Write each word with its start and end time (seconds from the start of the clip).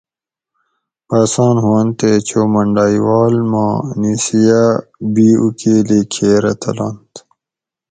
بسان 1.07 1.55
ہُوانت 1.63 1.93
تے 1.99 2.11
چو 2.27 2.41
منڈائی 2.53 2.97
واۤل 3.05 3.35
ما 3.51 3.65
نِیسیا 3.99 4.63
بی 5.13 5.27
اُوکیلی 5.41 6.01
کھیرہ 6.13 6.53
تلنت 6.61 7.11